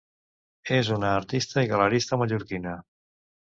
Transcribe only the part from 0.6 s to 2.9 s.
És una artista i galerista mallorquina.